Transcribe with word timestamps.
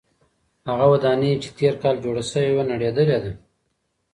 هغه 0.69 0.85
ودانۍ 0.93 1.31
چې 1.43 1.49
تېر 1.57 1.73
کال 1.81 1.95
جوړه 2.03 2.23
شوې 2.31 2.51
وه 2.55 2.63
نړېدلې 2.71 3.17
ده. 3.23 3.31